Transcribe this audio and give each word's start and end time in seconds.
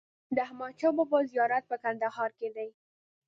د 0.35 0.37
احمد 0.47 0.73
شا 0.79 0.89
بابا 0.97 1.19
زیارت 1.31 1.63
په 1.67 1.75
کندهار 1.83 2.31
کی 2.39 2.49
دی 2.55 2.69